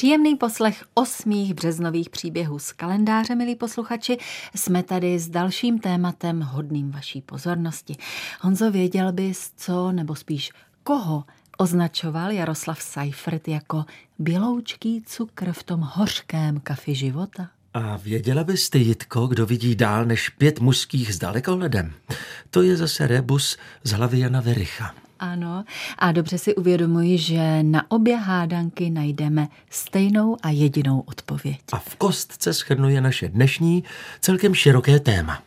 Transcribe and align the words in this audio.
Příjemný 0.00 0.36
poslech 0.36 0.84
osmých 0.94 1.54
březnových 1.54 2.10
příběhů 2.10 2.58
z 2.58 2.72
kalendáře, 2.72 3.34
milí 3.34 3.56
posluchači. 3.56 4.18
Jsme 4.54 4.82
tady 4.82 5.18
s 5.18 5.28
dalším 5.28 5.78
tématem 5.78 6.40
hodným 6.40 6.90
vaší 6.90 7.22
pozornosti. 7.22 7.96
Honzo, 8.40 8.70
věděl 8.70 9.12
bys, 9.12 9.52
co, 9.56 9.92
nebo 9.92 10.14
spíš 10.14 10.50
koho 10.82 11.24
označoval 11.58 12.30
Jaroslav 12.30 12.82
Seifert 12.82 13.48
jako 13.48 13.84
běloučký 14.18 15.02
cukr 15.06 15.52
v 15.52 15.62
tom 15.62 15.80
hořkém 15.80 16.60
kafi 16.60 16.94
života? 16.94 17.48
A 17.74 17.96
věděla 17.96 18.44
byste, 18.44 18.78
Jitko, 18.78 19.26
kdo 19.26 19.46
vidí 19.46 19.74
dál 19.74 20.04
než 20.04 20.28
pět 20.28 20.60
mužských 20.60 21.14
s 21.14 21.18
dalekohledem? 21.18 21.92
To 22.50 22.62
je 22.62 22.76
zase 22.76 23.06
rebus 23.06 23.56
z 23.84 23.90
hlavy 23.90 24.18
Jana 24.18 24.40
Vericha. 24.40 24.94
Ano, 25.20 25.64
a 25.98 26.12
dobře 26.12 26.38
si 26.38 26.54
uvědomuji, 26.54 27.18
že 27.18 27.62
na 27.62 27.90
obě 27.90 28.16
hádanky 28.16 28.90
najdeme 28.90 29.48
stejnou 29.70 30.36
a 30.42 30.50
jedinou 30.50 31.00
odpověď. 31.00 31.60
A 31.72 31.78
v 31.78 31.96
kostce 31.96 32.54
schrnuje 32.54 33.00
naše 33.00 33.28
dnešní 33.28 33.84
celkem 34.20 34.54
široké 34.54 35.00
téma. 35.00 35.42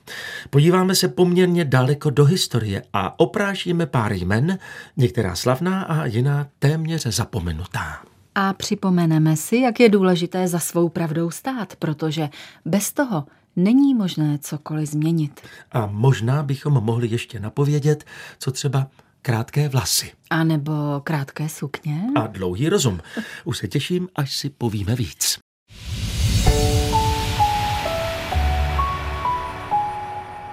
Podíváme 0.50 0.96
se 0.96 1.08
poměrně 1.08 1.66
daleko 1.66 2.10
do 2.10 2.26
historie 2.26 2.84
a 2.94 3.20
oprášíme 3.20 3.86
pár 3.86 4.12
jmen, 4.12 4.58
některá 4.98 5.36
slavná 5.36 5.84
a 5.84 6.06
jiná 6.06 6.48
téměř 6.60 7.06
zapomenutá. 7.08 8.02
A 8.36 8.54
připomeneme 8.54 9.36
si, 9.36 9.58
jak 9.58 9.80
je 9.80 9.90
důležité 9.90 10.48
za 10.48 10.60
svou 10.60 10.90
pravdou 10.90 11.32
stát, 11.32 11.76
protože 11.76 12.30
bez 12.66 12.94
toho 12.94 13.26
není 13.56 13.94
možné 13.94 14.38
cokoliv 14.38 14.90
změnit. 14.90 15.42
A 15.72 15.86
možná 15.92 16.44
bychom 16.44 16.74
mohli 16.74 17.08
ještě 17.08 17.40
napovědět, 17.40 18.04
co 18.40 18.52
třeba 18.52 18.88
krátké 19.24 19.70
vlasy. 19.70 20.12
A 20.30 20.44
nebo 20.44 20.72
krátké 21.04 21.50
sukně. 21.50 22.04
A 22.16 22.28
dlouhý 22.28 22.70
rozum. 22.70 23.00
Už 23.44 23.58
se 23.58 23.68
těším, 23.68 24.08
až 24.16 24.38
si 24.38 24.50
povíme 24.50 24.96
víc. 24.96 25.40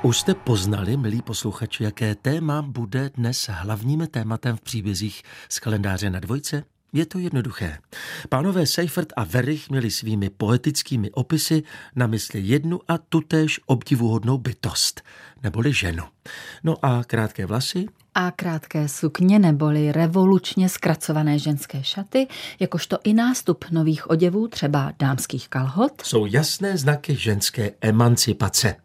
Už 0.03 0.19
jste 0.19 0.35
poznali, 0.35 0.97
milí 0.97 1.23
posluchači, 1.23 1.85
jaké 1.85 2.15
téma 2.15 2.63
bude 2.63 3.11
dnes 3.15 3.51
hlavním 3.53 4.07
tématem 4.07 4.57
v 4.57 4.61
příbězích 4.61 5.23
z 5.49 5.59
kalendáře 5.59 6.11
na 6.11 6.21
dvojce? 6.21 6.65
Je 6.93 7.07
to 7.07 7.19
jednoduché. 7.19 7.79
Pánové 8.29 8.67
Seifert 8.67 9.13
a 9.17 9.25
Verich 9.25 9.71
měli 9.71 9.91
svými 9.91 10.31
poetickými 10.31 11.11
opisy 11.11 11.63
na 11.97 12.07
mysli 12.07 12.41
jednu 12.41 12.81
a 12.89 12.99
tutéž 12.99 13.61
obdivuhodnou 13.67 14.39
bytost, 14.39 15.03
neboli 15.43 15.73
ženu. 15.73 16.05
No 16.65 16.85
a 16.85 17.05
krátké 17.05 17.47
vlasy? 17.47 17.87
A 18.15 18.31
krátké 18.31 18.89
sukně 18.89 19.39
neboli 19.39 19.93
revolučně 19.93 20.69
zkracované 20.69 21.39
ženské 21.39 21.85
šaty, 21.85 22.27
jakožto 22.61 22.99
i 23.05 23.15
nástup 23.15 23.65
nových 23.71 24.11
oděvů, 24.11 24.49
třeba 24.49 24.93
dámských 24.99 25.49
kalhot. 25.49 26.03
Jsou 26.05 26.27
jasné 26.27 26.77
znaky 26.77 27.17
ženské 27.17 27.73
emancipace. 27.81 28.77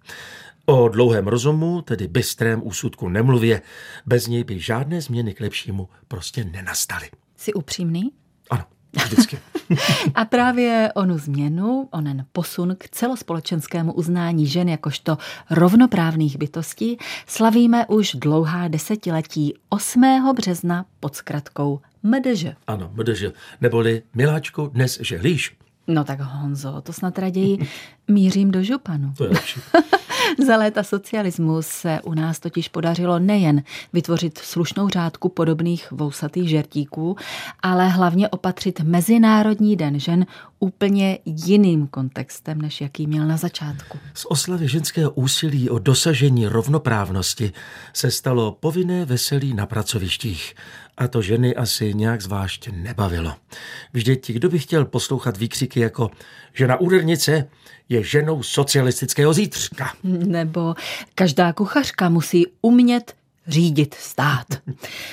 O 0.66 0.90
dlouhém 0.90 1.28
rozumu, 1.28 1.82
tedy 1.82 2.08
bystrém 2.08 2.62
úsudku 2.64 3.10
nemluvě, 3.10 3.62
bez 4.06 4.28
něj 4.28 4.44
by 4.44 4.60
žádné 4.60 5.02
změny 5.02 5.34
k 5.34 5.40
lepšímu 5.40 5.90
prostě 6.08 6.44
nenastaly. 6.44 7.10
Jsi 7.46 7.54
upřímný? 7.54 8.12
Ano, 8.50 8.64
vždycky. 9.06 9.38
A 10.16 10.26
právě 10.26 10.92
onu 10.96 11.18
změnu, 11.18 11.90
onen 11.92 12.26
posun 12.32 12.76
k 12.78 12.90
celospolečenskému 12.90 13.94
uznání 13.94 14.48
žen 14.48 14.70
jakožto 14.70 15.18
rovnoprávných 15.50 16.38
bytostí 16.38 16.98
slavíme 17.28 17.86
už 17.86 18.16
dlouhá 18.16 18.68
desetiletí 18.68 19.54
8. 19.70 20.34
března 20.36 20.86
pod 21.00 21.16
zkratkou 21.16 21.80
MDŽ. 22.04 22.46
Ano, 22.68 22.92
MDŽ, 22.94 23.24
neboli 23.62 24.04
Miláčku, 24.14 24.68
dnes 24.74 25.00
žehlíš. 25.02 25.58
No 25.88 26.04
tak 26.04 26.20
Honzo, 26.20 26.82
to 26.82 26.94
snad 26.94 27.20
raději 27.20 27.58
mířím 28.08 28.52
do 28.52 28.64
županu. 28.64 29.14
To 29.18 29.24
je 29.24 29.30
lepší. 29.30 29.60
Za 30.46 30.58
léta 30.58 30.84
socialismu 30.84 31.62
se 31.62 32.00
u 32.04 32.14
nás 32.14 32.40
totiž 32.40 32.68
podařilo 32.68 33.20
nejen 33.20 33.64
vytvořit 33.94 34.38
slušnou 34.38 34.90
řádku 34.90 35.30
podobných 35.30 35.92
vousatých 35.92 36.50
žertíků, 36.50 37.16
ale 37.64 37.90
hlavně 37.90 38.30
opatřit 38.30 38.80
Mezinárodní 38.80 39.76
den 39.76 40.00
žen 40.00 40.26
úplně 40.60 41.20
jiným 41.26 41.88
kontextem, 41.88 42.62
než 42.62 42.82
jaký 42.82 43.08
měl 43.08 43.28
na 43.28 43.38
začátku. 43.38 43.98
Z 44.14 44.26
oslavy 44.30 44.68
ženského 44.68 45.12
úsilí 45.12 45.70
o 45.70 45.80
dosažení 45.80 46.48
rovnoprávnosti 46.48 47.52
se 47.94 48.12
stalo 48.12 48.52
povinné 48.52 49.06
veselí 49.06 49.54
na 49.54 49.66
pracovištích. 49.66 50.56
A 50.98 51.08
to 51.08 51.22
ženy 51.22 51.56
asi 51.56 51.94
nějak 51.94 52.22
zvlášť 52.22 52.70
nebavilo. 52.72 53.36
Vždyť 53.94 54.32
kdo 54.32 54.50
by 54.50 54.60
chtěl 54.60 54.86
poslouchat 54.86 55.38
výkřiky 55.38 55.80
jako 55.80 56.12
žena 56.54 56.80
údernice 56.80 57.48
je 57.90 58.04
ženou 58.04 58.44
socialistického 58.44 59.34
zítřka. 59.34 59.94
Nebo 60.04 60.76
každá 61.16 61.54
kuchařka 61.54 62.10
musí 62.10 62.48
umět 62.62 63.14
řídit 63.48 63.94
stát. 63.94 64.48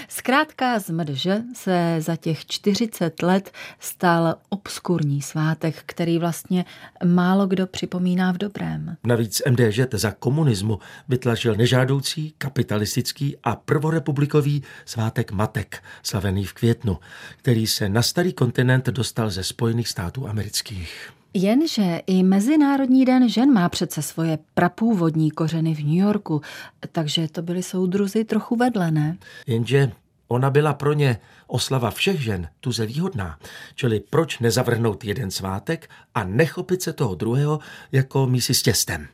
Zkrátka 0.08 0.78
z 0.78 0.90
MDŽ 0.90 1.26
se 1.54 1.96
za 1.98 2.16
těch 2.16 2.46
40 2.46 3.22
let 3.22 3.50
stal 3.78 4.34
obskurní 4.48 5.22
svátek, 5.22 5.82
který 5.86 6.18
vlastně 6.18 6.64
málo 7.04 7.46
kdo 7.46 7.66
připomíná 7.66 8.32
v 8.32 8.38
dobrém. 8.38 8.96
Navíc 9.04 9.42
MDŽ 9.50 9.80
za 9.92 10.10
komunismu 10.10 10.78
vytlačil 11.08 11.54
nežádoucí, 11.54 12.34
kapitalistický 12.38 13.36
a 13.44 13.56
prvorepublikový 13.56 14.62
svátek 14.84 15.32
matek, 15.32 15.82
slavený 16.02 16.44
v 16.44 16.52
květnu, 16.52 16.98
který 17.36 17.66
se 17.66 17.88
na 17.88 18.02
starý 18.02 18.32
kontinent 18.32 18.86
dostal 18.86 19.30
ze 19.30 19.44
Spojených 19.44 19.88
států 19.88 20.28
amerických. 20.28 21.12
Jenže 21.34 22.00
i 22.06 22.22
Mezinárodní 22.22 23.04
den 23.04 23.28
žen 23.28 23.52
má 23.52 23.68
přece 23.68 24.02
svoje 24.02 24.38
prapůvodní 24.54 25.30
kořeny 25.30 25.74
v 25.74 25.78
New 25.78 25.94
Yorku, 25.94 26.40
takže 26.92 27.28
to 27.28 27.42
byly 27.42 27.62
soudruzy 27.62 28.24
trochu 28.24 28.56
vedle, 28.56 28.90
ne? 28.90 29.16
Jenže 29.46 29.92
ona 30.28 30.50
byla 30.50 30.74
pro 30.74 30.92
ně 30.92 31.18
oslava 31.46 31.90
všech 31.90 32.22
žen 32.22 32.48
tuze 32.60 32.86
výhodná. 32.86 33.38
Čili 33.74 34.00
proč 34.00 34.38
nezavrhnout 34.38 35.04
jeden 35.04 35.30
svátek 35.30 35.90
a 36.14 36.24
nechopit 36.24 36.82
se 36.82 36.92
toho 36.92 37.14
druhého 37.14 37.60
jako 37.92 38.26
mísi 38.26 38.54
s 38.54 38.62
těstem 38.62 39.06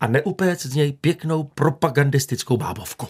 a 0.00 0.06
neupéct 0.06 0.66
z 0.66 0.74
něj 0.74 0.92
pěknou 0.92 1.44
propagandistickou 1.44 2.56
bábovku. 2.56 3.06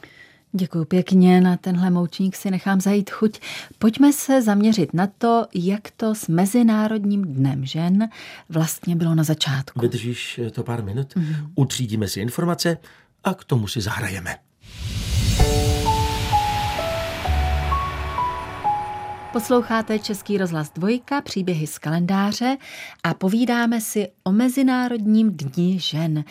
Děkuji 0.52 0.84
pěkně, 0.84 1.40
na 1.40 1.56
tenhle 1.56 1.90
moučník 1.90 2.36
si 2.36 2.50
nechám 2.50 2.80
zajít 2.80 3.10
chuť. 3.10 3.40
Pojďme 3.78 4.12
se 4.12 4.42
zaměřit 4.42 4.94
na 4.94 5.06
to, 5.06 5.46
jak 5.54 5.90
to 5.96 6.14
s 6.14 6.28
Mezinárodním 6.28 7.24
dnem 7.24 7.66
žen 7.66 8.08
vlastně 8.48 8.96
bylo 8.96 9.14
na 9.14 9.24
začátku. 9.24 9.80
Vydržíš 9.80 10.40
to 10.52 10.62
pár 10.62 10.84
minut? 10.84 11.14
Mm-hmm. 11.14 11.50
Utřídíme 11.54 12.08
si 12.08 12.20
informace 12.20 12.78
a 13.24 13.34
k 13.34 13.44
tomu 13.44 13.68
si 13.68 13.80
zahrajeme. 13.80 14.36
Posloucháte 19.32 19.98
Český 19.98 20.38
rozhlas 20.38 20.70
Dvojka, 20.74 21.20
příběhy 21.20 21.66
z 21.66 21.78
kalendáře 21.78 22.56
a 23.02 23.14
povídáme 23.14 23.80
si 23.80 24.08
o 24.24 24.32
Mezinárodním 24.32 25.30
dní 25.30 25.78
žen. 25.78 26.24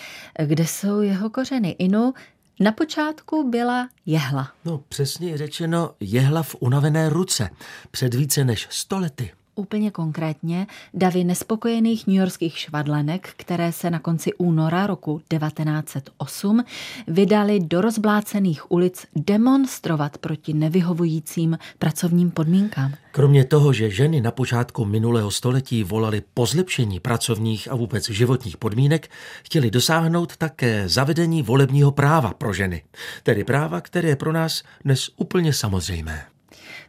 Kde 0.45 0.67
jsou 0.67 1.01
jeho 1.01 1.29
kořeny? 1.29 1.69
Inu, 1.69 2.13
na 2.59 2.71
počátku 2.71 3.49
byla 3.49 3.89
jehla. 4.05 4.51
No 4.65 4.77
přesně 4.89 5.37
řečeno 5.37 5.91
jehla 5.99 6.43
v 6.43 6.55
unavené 6.59 7.09
ruce 7.09 7.49
před 7.91 8.13
více 8.13 8.45
než 8.45 8.67
stolety. 8.69 9.31
Úplně 9.55 9.91
konkrétně 9.91 10.67
davy 10.93 11.23
nespokojených 11.23 12.07
newyorských 12.07 12.57
švadlenek, 12.57 13.29
které 13.37 13.71
se 13.71 13.89
na 13.89 13.99
konci 13.99 14.33
února 14.33 14.87
roku 14.87 15.21
1908 15.27 16.63
vydali 17.07 17.59
do 17.59 17.81
rozblácených 17.81 18.71
ulic 18.71 19.05
demonstrovat 19.15 20.17
proti 20.17 20.53
nevyhovujícím 20.53 21.57
pracovním 21.79 22.31
podmínkám. 22.31 22.93
Kromě 23.11 23.45
toho, 23.45 23.73
že 23.73 23.89
ženy 23.89 24.21
na 24.21 24.31
počátku 24.31 24.85
minulého 24.85 25.31
století 25.31 25.83
volali 25.83 26.21
po 26.33 26.45
zlepšení 26.45 26.99
pracovních 26.99 27.71
a 27.71 27.75
vůbec 27.75 28.09
životních 28.09 28.57
podmínek, 28.57 29.09
chtěli 29.43 29.71
dosáhnout 29.71 30.37
také 30.37 30.89
zavedení 30.89 31.43
volebního 31.43 31.91
práva 31.91 32.33
pro 32.33 32.53
ženy. 32.53 32.83
Tedy 33.23 33.43
práva, 33.43 33.81
které 33.81 34.09
je 34.09 34.15
pro 34.15 34.33
nás 34.33 34.63
dnes 34.83 35.09
úplně 35.17 35.53
samozřejmé. 35.53 36.34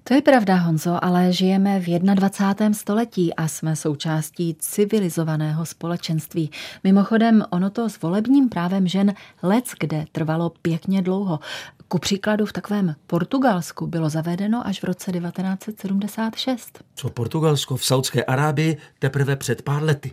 To 0.08 0.14
je 0.14 0.22
pravda, 0.22 0.54
Honzo, 0.56 1.04
ale 1.04 1.32
žijeme 1.32 1.80
v 1.80 1.98
21. 1.98 2.72
století 2.72 3.34
a 3.34 3.48
jsme 3.48 3.76
součástí 3.76 4.56
civilizovaného 4.58 5.66
společenství. 5.66 6.50
Mimochodem, 6.84 7.44
ono 7.50 7.70
to 7.70 7.88
s 7.88 8.00
volebním 8.00 8.48
právem 8.48 8.88
žen 8.88 9.14
lec 9.42 9.64
kde 9.80 10.04
trvalo 10.12 10.52
pěkně 10.62 11.02
dlouho. 11.02 11.38
Ku 11.88 11.98
příkladu 11.98 12.46
v 12.46 12.52
takovém 12.52 12.94
Portugalsku 13.06 13.86
bylo 13.86 14.08
zavedeno 14.08 14.66
až 14.66 14.80
v 14.80 14.84
roce 14.84 15.12
1976. 15.12 16.84
Co 16.94 17.10
Portugalsko 17.10 17.76
v 17.76 17.84
Saudské 17.84 18.24
Arábii 18.24 18.76
teprve 18.98 19.36
před 19.36 19.62
pár 19.62 19.82
lety. 19.82 20.12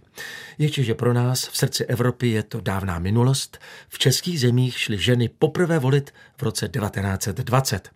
Ještě, 0.58 0.94
pro 0.94 1.14
nás 1.14 1.48
v 1.48 1.58
srdci 1.58 1.86
Evropy 1.86 2.28
je 2.30 2.44
to 2.44 2.62
dávná 2.62 3.00
minulost. 3.00 3.58
V 3.90 4.00
českých 4.00 4.40
zemích 4.40 4.80
šly 4.80 4.98
ženy 4.98 5.30
poprvé 5.40 5.80
volit 5.80 6.14
v 6.38 6.44
roce 6.44 6.68
1920. 6.68 7.90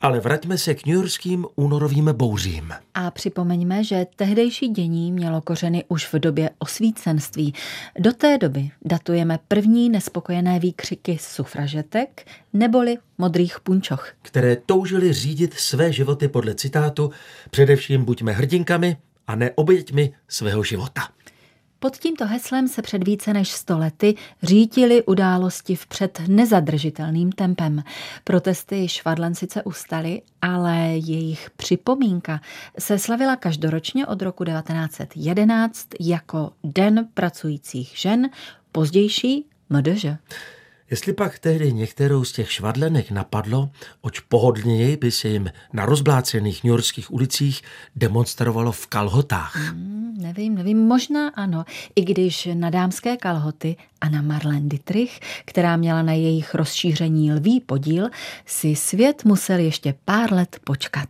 Ale 0.00 0.20
vraťme 0.20 0.58
se 0.58 0.74
k 0.74 0.86
newyorským 0.86 1.46
únorovým 1.54 2.10
bouřím. 2.12 2.72
A 2.94 3.10
připomeňme, 3.10 3.84
že 3.84 4.06
tehdejší 4.16 4.68
dění 4.68 5.12
mělo 5.12 5.40
kořeny 5.40 5.84
už 5.88 6.12
v 6.12 6.14
době 6.14 6.50
osvícenství. 6.58 7.54
Do 7.98 8.12
té 8.12 8.38
doby 8.38 8.70
datujeme 8.84 9.38
první 9.48 9.88
nespokojené 9.88 10.58
výkřiky 10.58 11.18
sufražetek 11.20 12.26
neboli 12.52 12.98
modrých 13.20 13.60
punčoch. 13.60 14.12
Které 14.22 14.56
toužili 14.56 15.12
řídit 15.12 15.54
své 15.54 15.92
životy 15.92 16.28
podle 16.28 16.54
citátu 16.54 17.10
především 17.50 18.04
buďme 18.04 18.32
hrdinkami 18.32 18.96
a 19.26 19.34
ne 19.34 19.50
oběťmi 19.54 20.12
svého 20.28 20.62
života. 20.62 21.08
Pod 21.82 21.96
tímto 21.96 22.26
heslem 22.26 22.68
se 22.68 22.82
před 22.82 23.04
více 23.04 23.32
než 23.32 23.50
sto 23.50 23.78
lety 23.78 24.14
řítily 24.42 25.02
události 25.02 25.76
vpřed 25.76 26.22
nezadržitelným 26.28 27.32
tempem. 27.32 27.82
Protesty 28.24 28.88
švadlen 28.88 29.34
sice 29.34 29.62
ustaly, 29.62 30.22
ale 30.42 30.76
jejich 30.86 31.50
připomínka 31.56 32.40
se 32.78 32.98
slavila 32.98 33.36
každoročně 33.36 34.06
od 34.06 34.22
roku 34.22 34.44
1911 34.44 35.88
jako 36.00 36.52
Den 36.64 37.08
pracujících 37.14 37.92
žen, 37.96 38.30
pozdější 38.72 39.46
MDŽ. 39.70 40.06
Jestli 40.90 41.12
pak 41.12 41.38
tehdy 41.38 41.72
některou 41.72 42.24
z 42.24 42.32
těch 42.32 42.52
švadlenek 42.52 43.10
napadlo, 43.10 43.70
oč 44.00 44.20
pohodlněji 44.20 44.96
by 44.96 45.10
se 45.10 45.28
jim 45.28 45.50
na 45.72 45.86
rozblácených 45.86 46.64
newyorských 46.64 47.12
ulicích 47.12 47.62
demonstrovalo 47.96 48.72
v 48.72 48.86
kalhotách. 48.86 49.56
Hmm, 49.56 50.14
nevím, 50.18 50.54
nevím, 50.54 50.78
možná 50.78 51.28
ano. 51.28 51.64
I 51.96 52.04
když 52.04 52.48
na 52.54 52.70
dámské 52.70 53.16
kalhoty 53.16 53.76
a 54.00 54.08
na 54.08 54.22
Marlene 54.22 54.68
Dietrich, 54.68 55.20
která 55.44 55.76
měla 55.76 56.02
na 56.02 56.12
jejich 56.12 56.54
rozšíření 56.54 57.32
lví 57.32 57.60
podíl, 57.60 58.10
si 58.46 58.76
svět 58.76 59.24
musel 59.24 59.58
ještě 59.58 59.94
pár 60.04 60.32
let 60.32 60.60
počkat. 60.64 61.08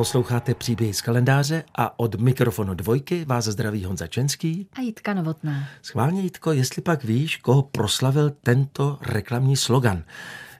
Posloucháte 0.00 0.54
příběhy 0.54 0.94
z 0.94 1.00
kalendáře 1.00 1.64
a 1.74 1.98
od 1.98 2.14
mikrofonu 2.14 2.74
dvojky 2.74 3.24
vás 3.24 3.44
zdraví 3.44 3.84
Honza 3.84 4.06
Čenský 4.06 4.66
a 4.72 4.80
Jitka 4.80 5.14
Novotná. 5.14 5.68
Schválně, 5.82 6.20
Jitko, 6.20 6.52
jestli 6.52 6.82
pak 6.82 7.04
víš, 7.04 7.36
koho 7.36 7.62
proslavil 7.62 8.30
tento 8.42 8.98
reklamní 9.02 9.56
slogan. 9.56 10.04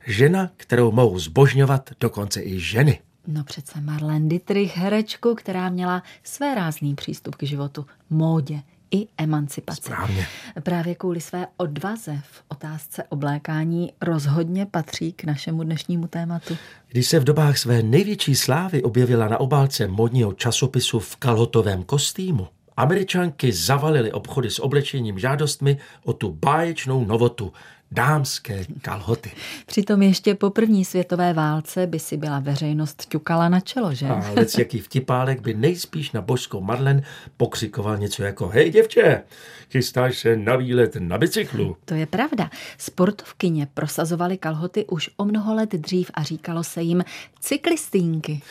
Žena, 0.06 0.50
kterou 0.56 0.92
mohou 0.92 1.18
zbožňovat 1.18 1.90
dokonce 2.00 2.42
i 2.42 2.60
ženy. 2.60 3.00
No 3.26 3.44
přece 3.44 3.80
Marlene 3.80 4.28
Dietrich, 4.28 4.76
herečku, 4.76 5.34
která 5.34 5.70
měla 5.70 6.02
své 6.22 6.54
rázný 6.54 6.94
přístup 6.94 7.34
k 7.34 7.42
životu, 7.42 7.86
módě, 8.10 8.62
i 8.90 9.06
emancipaci. 9.18 9.82
Správně. 9.82 10.26
Právě 10.62 10.94
kvůli 10.94 11.20
své 11.20 11.46
odvaze 11.56 12.20
v 12.22 12.42
otázce 12.48 13.04
oblékání 13.08 13.92
rozhodně 14.00 14.66
patří 14.66 15.12
k 15.12 15.24
našemu 15.24 15.62
dnešnímu 15.62 16.06
tématu. 16.06 16.56
Když 16.88 17.06
se 17.06 17.20
v 17.20 17.24
dobách 17.24 17.58
své 17.58 17.82
největší 17.82 18.34
slávy 18.34 18.82
objevila 18.82 19.28
na 19.28 19.40
obálce 19.40 19.86
modního 19.88 20.32
časopisu 20.32 20.98
v 20.98 21.16
kalhotovém 21.16 21.82
kostýmu, 21.82 22.48
Američanky 22.76 23.52
zavalily 23.52 24.12
obchody 24.12 24.50
s 24.50 24.62
oblečením 24.62 25.18
žádostmi 25.18 25.78
o 26.04 26.12
tu 26.12 26.32
báječnou 26.32 27.04
novotu, 27.04 27.52
dámské 27.92 28.64
kalhoty. 28.82 29.30
Přitom 29.66 30.02
ještě 30.02 30.34
po 30.34 30.50
první 30.50 30.84
světové 30.84 31.32
válce 31.32 31.86
by 31.86 31.98
si 31.98 32.16
byla 32.16 32.40
veřejnost 32.40 33.06
ťukala 33.08 33.48
na 33.48 33.60
čelo, 33.60 33.94
že? 33.94 34.06
A 34.06 34.32
lec 34.36 34.58
jaký 34.58 34.78
vtipálek 34.78 35.40
by 35.40 35.54
nejspíš 35.54 36.12
na 36.12 36.20
božskou 36.20 36.60
Marlen 36.60 37.02
pokřikoval 37.36 37.98
něco 37.98 38.22
jako 38.22 38.48
Hej 38.48 38.70
děvče, 38.70 39.22
chystáš 39.70 40.18
se 40.18 40.36
na 40.36 40.56
výlet 40.56 40.96
na 40.98 41.18
bicyklu. 41.18 41.76
To 41.84 41.94
je 41.94 42.06
pravda. 42.06 42.50
Sportovkyně 42.78 43.68
prosazovaly 43.74 44.38
kalhoty 44.38 44.86
už 44.86 45.10
o 45.16 45.24
mnoho 45.24 45.54
let 45.54 45.72
dřív 45.72 46.10
a 46.14 46.22
říkalo 46.22 46.64
se 46.64 46.82
jim 46.82 47.04
cyklistýnky. 47.40 48.42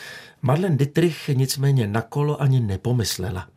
Marlen 0.42 0.76
Dietrich 0.76 1.28
nicméně 1.28 1.86
na 1.86 2.02
kolo 2.02 2.42
ani 2.42 2.60
nepomyslela. 2.60 3.48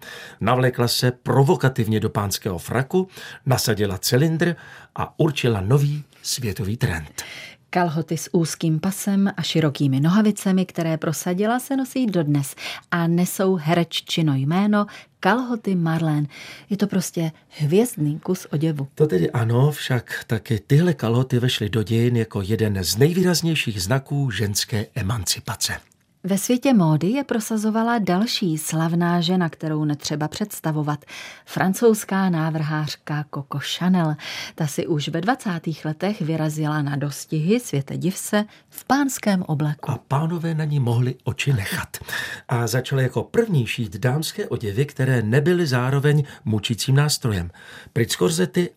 Navlékla 0.41 0.87
se 0.87 1.11
provokativně 1.11 1.99
do 1.99 2.09
pánského 2.09 2.57
fraku, 2.57 3.07
nasadila 3.45 3.97
cylindr 3.97 4.55
a 4.95 5.19
určila 5.19 5.61
nový 5.61 6.03
světový 6.21 6.77
trend. 6.77 7.23
Kalhoty 7.69 8.17
s 8.17 8.29
úzkým 8.33 8.79
pasem 8.79 9.31
a 9.37 9.41
širokými 9.41 9.99
nohavicemi, 9.99 10.65
které 10.65 10.97
prosadila, 10.97 11.59
se 11.59 11.77
nosí 11.77 12.05
dodnes 12.05 12.55
a 12.91 13.07
nesou 13.07 13.55
hereččino 13.55 14.35
jméno 14.35 14.85
kalhoty 15.19 15.75
Marlén. 15.75 16.27
Je 16.69 16.77
to 16.77 16.87
prostě 16.87 17.31
hvězdný 17.49 18.19
kus 18.19 18.47
oděvu. 18.51 18.87
To 18.95 19.07
tedy 19.07 19.31
ano, 19.31 19.71
však 19.71 20.23
taky 20.27 20.59
tyhle 20.67 20.93
kalhoty 20.93 21.39
vešly 21.39 21.69
do 21.69 21.83
dějin 21.83 22.17
jako 22.17 22.41
jeden 22.41 22.83
z 22.83 22.97
nejvýraznějších 22.97 23.83
znaků 23.83 24.31
ženské 24.31 24.85
emancipace. 24.95 25.92
Ve 26.25 26.37
světě 26.37 26.73
módy 26.73 27.07
je 27.07 27.23
prosazovala 27.23 27.99
další 27.99 28.57
slavná 28.57 29.21
žena, 29.21 29.49
kterou 29.49 29.85
netřeba 29.85 30.27
představovat. 30.27 31.05
Francouzská 31.45 32.29
návrhářka 32.29 33.25
Coco 33.33 33.59
Chanel. 33.77 34.15
Ta 34.55 34.67
si 34.67 34.87
už 34.87 35.07
ve 35.07 35.21
20. 35.21 35.49
letech 35.85 36.21
vyrazila 36.21 36.81
na 36.81 36.95
dostihy 36.95 37.59
světe 37.59 37.97
divse 37.97 38.45
v 38.69 38.85
pánském 38.85 39.43
obleku. 39.47 39.91
A 39.91 39.97
pánové 40.07 40.53
na 40.53 40.63
ní 40.63 40.79
mohli 40.79 41.15
oči 41.23 41.53
nechat. 41.53 41.97
A 42.47 42.67
začala 42.67 43.01
jako 43.01 43.23
první 43.23 43.67
šít 43.67 43.97
dámské 43.97 44.47
oděvy, 44.47 44.85
které 44.85 45.21
nebyly 45.21 45.67
zároveň 45.67 46.23
mučícím 46.45 46.95
nástrojem. 46.95 47.51
Pryč 47.93 48.17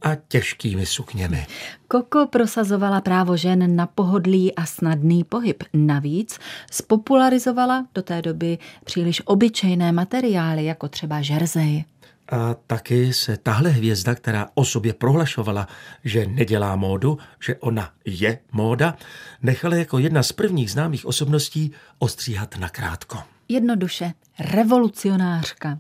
a 0.03 0.15
těžkými 0.29 0.87
sukněmi. 0.87 1.47
Koko 1.89 2.27
prosazovala 2.27 3.01
právo 3.01 3.37
žen 3.37 3.77
na 3.77 3.87
pohodlý 3.87 4.55
a 4.55 4.67
snadný 4.67 5.25
pohyb. 5.25 5.63
Navíc 5.75 6.39
spopularizovala 6.71 7.87
do 7.95 8.03
té 8.03 8.23
doby 8.23 8.59
příliš 8.85 9.23
obyčejné 9.25 9.93
materiály, 9.93 10.65
jako 10.65 10.89
třeba 10.89 11.23
žerzej. 11.23 11.85
A 12.29 12.55
taky 12.67 13.13
se 13.13 13.37
tahle 13.37 13.71
hvězda, 13.71 14.15
která 14.15 14.49
o 14.55 14.65
sobě 14.65 14.93
prohlašovala, 14.93 15.69
že 16.05 16.27
nedělá 16.27 16.77
módu, 16.77 17.19
že 17.41 17.57
ona 17.57 17.91
je 18.05 18.39
móda, 18.53 18.97
nechala 19.43 19.77
jako 19.77 19.99
jedna 19.99 20.23
z 20.23 20.33
prvních 20.33 20.71
známých 20.71 21.07
osobností 21.07 21.73
ostříhat 21.99 22.57
na 22.59 22.69
krátko. 22.69 23.19
Jednoduše, 23.49 24.13
revolucionářka. 24.39 25.79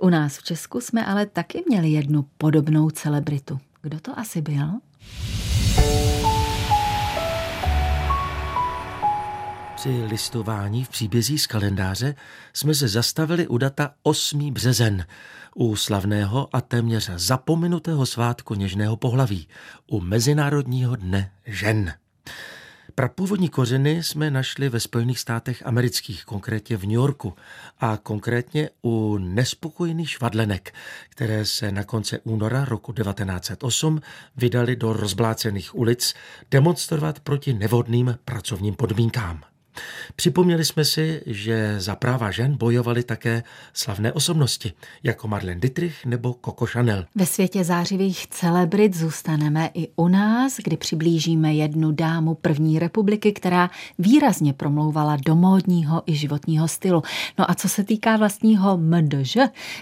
U 0.00 0.08
nás 0.08 0.38
v 0.38 0.42
Česku 0.42 0.80
jsme 0.80 1.06
ale 1.06 1.26
taky 1.26 1.64
měli 1.68 1.88
jednu 1.88 2.26
podobnou 2.38 2.90
celebritu. 2.90 3.60
Kdo 3.82 4.00
to 4.00 4.18
asi 4.18 4.42
byl? 4.42 4.68
Při 9.78 10.04
listování 10.04 10.84
v 10.84 10.88
příbězí 10.88 11.38
z 11.38 11.46
kalendáře 11.46 12.14
jsme 12.52 12.74
se 12.74 12.88
zastavili 12.88 13.46
u 13.46 13.58
data 13.58 13.90
8. 14.02 14.52
březen, 14.52 15.06
u 15.54 15.76
slavného 15.76 16.48
a 16.52 16.60
téměř 16.60 17.10
zapomenutého 17.16 18.06
svátku 18.06 18.54
něžného 18.54 18.96
pohlaví, 18.96 19.48
u 19.86 20.00
Mezinárodního 20.00 20.96
dne 20.96 21.32
žen. 21.46 21.92
Prapůvodní 22.94 23.48
kořeny 23.48 24.02
jsme 24.02 24.30
našli 24.30 24.68
ve 24.68 24.80
Spojených 24.80 25.18
státech 25.18 25.66
amerických, 25.66 26.24
konkrétně 26.24 26.76
v 26.76 26.82
New 26.82 26.92
Yorku 26.92 27.34
a 27.78 27.96
konkrétně 27.96 28.70
u 28.82 29.18
nespokojených 29.18 30.10
švadlenek, 30.10 30.74
které 31.08 31.44
se 31.44 31.72
na 31.72 31.84
konce 31.84 32.18
února 32.18 32.64
roku 32.64 32.92
1908 32.92 34.00
vydali 34.36 34.76
do 34.76 34.92
rozblácených 34.92 35.74
ulic 35.74 36.14
demonstrovat 36.50 37.20
proti 37.20 37.52
nevhodným 37.52 38.18
pracovním 38.24 38.74
podmínkám. 38.74 39.42
Připomněli 40.16 40.64
jsme 40.64 40.84
si, 40.84 41.22
že 41.26 41.80
za 41.80 41.96
práva 41.96 42.30
žen 42.30 42.56
bojovali 42.56 43.02
také 43.02 43.42
slavné 43.72 44.12
osobnosti, 44.12 44.72
jako 45.02 45.28
Marlene 45.28 45.60
Dietrich 45.60 46.06
nebo 46.06 46.36
Coco 46.44 46.66
Chanel. 46.66 47.04
Ve 47.14 47.26
světě 47.26 47.64
zářivých 47.64 48.26
celebrit 48.26 48.96
zůstaneme 48.96 49.70
i 49.74 49.88
u 49.96 50.08
nás, 50.08 50.56
kdy 50.64 50.76
přiblížíme 50.76 51.54
jednu 51.54 51.92
dámu 51.92 52.34
první 52.34 52.78
republiky, 52.78 53.32
která 53.32 53.70
výrazně 53.98 54.52
promlouvala 54.52 55.16
do 55.26 55.36
módního 55.36 56.02
i 56.06 56.14
životního 56.16 56.68
stylu. 56.68 57.02
No 57.38 57.50
a 57.50 57.54
co 57.54 57.68
se 57.68 57.84
týká 57.84 58.16
vlastního 58.16 58.76
MDŽ, 58.76 59.36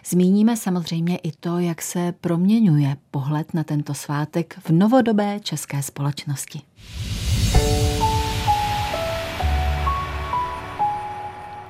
zmíníme 0.06 0.56
samozřejmě 0.56 1.16
i 1.16 1.32
to, 1.32 1.58
jak 1.58 1.82
se 1.82 2.14
proměňuje 2.20 2.96
pohled 3.10 3.54
na 3.54 3.64
tento 3.64 3.94
svátek 3.94 4.58
v 4.64 4.70
novodobé 4.70 5.40
české 5.40 5.82
společnosti. 5.82 6.60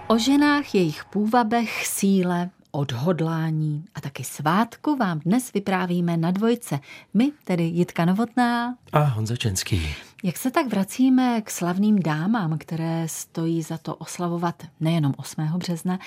O 0.08 0.18
ženách, 0.18 0.74
jejich 0.74 1.04
půvabech, 1.04 1.86
síle, 1.86 2.50
odhodlání 2.70 3.84
a 3.94 4.00
taky 4.00 4.24
svátku 4.24 4.96
vám 4.96 5.18
dnes 5.18 5.52
vyprávíme 5.52 6.16
na 6.16 6.30
dvojce. 6.30 6.80
My, 7.14 7.32
tedy 7.44 7.62
Jitka 7.62 8.04
Novotná 8.04 8.74
a 8.92 8.98
Honza 8.98 9.36
Čenský. 9.36 9.94
Jak 10.24 10.36
se 10.36 10.50
tak 10.50 10.66
vracíme 10.66 11.42
k 11.42 11.50
slavným 11.50 12.02
dámám, 12.02 12.58
které 12.58 13.08
stojí 13.08 13.62
za 13.62 13.78
to 13.78 13.94
oslavovat 13.94 14.62
nejenom 14.80 15.14
8. 15.16 15.42
března, 15.58 15.98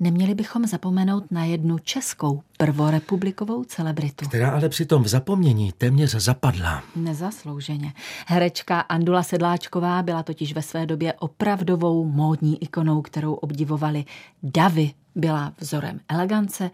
neměli 0.00 0.34
bychom 0.34 0.66
zapomenout 0.66 1.24
na 1.30 1.44
jednu 1.44 1.78
českou 1.78 2.42
prvorepublikovou 2.58 3.64
celebritu. 3.64 4.28
Která 4.28 4.50
ale 4.50 4.68
přitom 4.68 5.02
v 5.02 5.08
zapomnění 5.08 5.72
téměř 5.72 6.14
zapadla. 6.14 6.82
Nezaslouženě. 6.96 7.92
Herečka 8.26 8.80
Andula 8.80 9.22
Sedláčková 9.22 10.02
byla 10.02 10.22
totiž 10.22 10.54
ve 10.54 10.62
své 10.62 10.86
době 10.86 11.12
opravdovou 11.12 12.04
módní 12.04 12.62
ikonou, 12.62 13.02
kterou 13.02 13.34
obdivovali 13.34 14.04
davy 14.42 14.92
byla 15.14 15.52
vzorem 15.60 16.00
elegance 16.08 16.70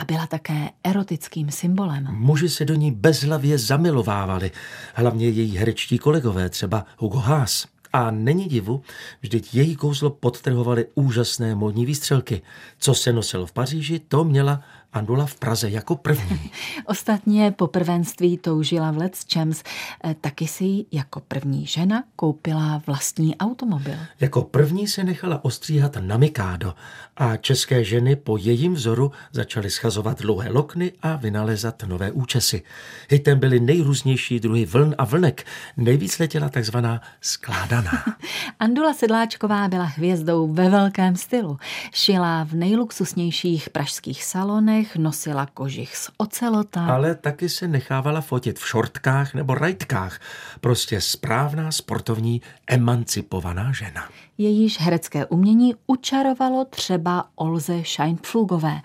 a 0.00 0.04
byla 0.04 0.26
také 0.26 0.70
erotickým 0.84 1.50
symbolem. 1.50 2.06
Muži 2.10 2.48
se 2.48 2.64
do 2.64 2.74
ní 2.74 2.92
bezhlavě 2.92 3.58
zamilovávali, 3.58 4.50
hlavně 4.94 5.28
její 5.28 5.56
herečtí 5.56 5.98
kolegové, 5.98 6.48
třeba 6.48 6.86
Hugo 6.98 7.18
Haas. 7.18 7.66
A 7.92 8.10
není 8.10 8.44
divu, 8.44 8.82
vždyť 9.20 9.54
její 9.54 9.76
kouzlo 9.76 10.10
podtrhovaly 10.10 10.86
úžasné 10.94 11.54
modní 11.54 11.86
výstřelky. 11.86 12.42
Co 12.78 12.94
se 12.94 13.12
nosilo 13.12 13.46
v 13.46 13.52
Paříži, 13.52 13.98
to 13.98 14.24
měla 14.24 14.60
Andula 14.92 15.26
v 15.26 15.34
Praze 15.34 15.70
jako 15.70 15.96
první. 15.96 16.50
Ostatně 16.86 17.50
po 17.50 17.66
prvenství 17.66 18.38
toužila 18.38 18.90
v 18.90 18.96
Let's 18.96 19.24
Champs, 19.32 19.62
eh, 20.04 20.14
taky 20.20 20.46
si 20.46 20.84
jako 20.92 21.20
první 21.20 21.66
žena 21.66 22.04
koupila 22.16 22.82
vlastní 22.86 23.36
automobil. 23.36 23.94
Jako 24.20 24.42
první 24.42 24.88
se 24.88 25.04
nechala 25.04 25.44
ostříhat 25.44 25.96
na 26.00 26.16
Mikado 26.16 26.74
a 27.16 27.36
české 27.36 27.84
ženy 27.84 28.16
po 28.16 28.36
jejím 28.36 28.74
vzoru 28.74 29.12
začaly 29.32 29.70
schazovat 29.70 30.20
dlouhé 30.22 30.50
lokny 30.50 30.92
a 31.02 31.16
vynalezat 31.16 31.82
nové 31.82 32.12
účesy. 32.12 32.62
Hitem 33.08 33.38
byly 33.38 33.60
nejrůznější 33.60 34.40
druhy 34.40 34.64
vln 34.66 34.94
a 34.98 35.04
vlnek. 35.04 35.46
Nejvíc 35.76 36.18
letěla 36.18 36.48
takzvaná 36.48 37.00
skládaná. 37.20 38.04
Andula 38.58 38.94
Sedláčková 38.94 39.68
byla 39.68 39.84
hvězdou 39.84 40.52
ve 40.52 40.68
velkém 40.70 41.16
stylu. 41.16 41.58
Šila 41.94 42.44
v 42.44 42.54
nejluxusnějších 42.54 43.70
pražských 43.70 44.24
salonech, 44.24 44.79
dnech 44.80 44.96
nosila 44.96 45.46
kožich 45.46 45.96
z 45.96 46.10
ocelota. 46.16 46.86
Ale 46.86 47.14
taky 47.14 47.48
se 47.48 47.68
nechávala 47.68 48.20
fotit 48.20 48.58
v 48.58 48.68
šortkách 48.68 49.34
nebo 49.34 49.54
rajtkách. 49.54 50.20
Prostě 50.60 51.00
správná 51.00 51.72
sportovní 51.72 52.42
emancipovaná 52.66 53.72
žena. 53.72 54.08
Jejíž 54.38 54.80
herecké 54.80 55.26
umění 55.26 55.74
učarovalo 55.86 56.64
třeba 56.64 57.24
Olze 57.34 57.82
Scheinpflugové. 57.84 58.80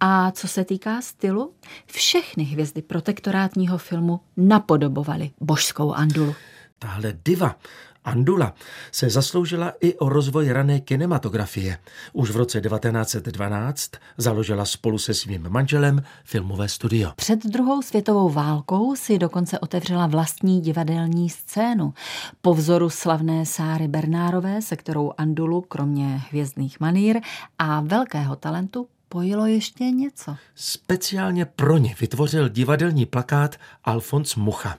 A 0.00 0.30
co 0.30 0.48
se 0.48 0.64
týká 0.64 1.00
stylu, 1.02 1.52
všechny 1.86 2.44
hvězdy 2.44 2.82
protektorátního 2.82 3.78
filmu 3.78 4.20
napodobovaly 4.36 5.30
božskou 5.40 5.92
Andulu. 5.92 6.34
Tahle 6.78 7.14
diva 7.24 7.56
Andula 8.04 8.54
se 8.92 9.10
zasloužila 9.10 9.72
i 9.80 9.94
o 9.94 10.08
rozvoj 10.08 10.52
rané 10.52 10.80
kinematografie. 10.80 11.78
Už 12.12 12.30
v 12.30 12.36
roce 12.36 12.60
1912 12.60 13.90
založila 14.16 14.64
spolu 14.64 14.98
se 14.98 15.14
svým 15.14 15.46
manželem 15.48 16.02
filmové 16.24 16.68
studio. 16.68 17.12
Před 17.16 17.46
druhou 17.46 17.82
světovou 17.82 18.30
válkou 18.30 18.96
si 18.96 19.18
dokonce 19.18 19.58
otevřela 19.58 20.06
vlastní 20.06 20.60
divadelní 20.60 21.30
scénu. 21.30 21.94
Po 22.42 22.54
vzoru 22.54 22.90
slavné 22.90 23.46
Sáry 23.46 23.88
Bernárové, 23.88 24.62
se 24.62 24.76
kterou 24.76 25.12
Andulu 25.18 25.60
kromě 25.60 26.22
hvězdných 26.30 26.80
manír 26.80 27.20
a 27.58 27.80
velkého 27.80 28.36
talentu 28.36 28.86
spojilo 29.14 29.46
ještě 29.46 29.84
něco. 29.84 30.36
Speciálně 30.54 31.44
pro 31.44 31.78
ně 31.78 31.94
vytvořil 32.00 32.48
divadelní 32.48 33.06
plakát 33.06 33.56
Alfons 33.84 34.36
Mucha. 34.36 34.78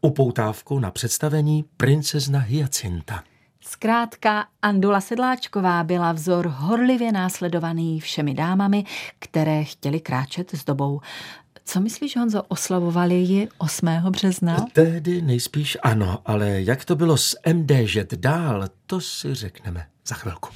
Upoutávku 0.00 0.78
na 0.78 0.90
představení 0.90 1.64
Princezna 1.76 2.38
Hyacinta. 2.38 3.24
Zkrátka, 3.60 4.46
Andula 4.62 5.00
Sedláčková 5.00 5.84
byla 5.84 6.12
vzor 6.12 6.46
horlivě 6.46 7.12
následovaný 7.12 8.00
všemi 8.00 8.34
dámami, 8.34 8.84
které 9.18 9.64
chtěly 9.64 10.00
kráčet 10.00 10.50
s 10.54 10.64
dobou. 10.64 11.00
Co 11.64 11.80
myslíš, 11.80 12.16
Honzo, 12.16 12.42
oslavovali 12.42 13.14
ji 13.14 13.48
8. 13.58 13.86
března? 14.10 14.66
Tehdy 14.72 15.22
nejspíš 15.22 15.78
ano, 15.82 16.18
ale 16.26 16.62
jak 16.62 16.84
to 16.84 16.96
bylo 16.96 17.16
s 17.16 17.36
MDŽ 17.52 17.98
dál, 18.16 18.68
to 18.86 19.00
si 19.00 19.34
řekneme 19.34 19.86
za 20.06 20.14
chvilku. 20.14 20.48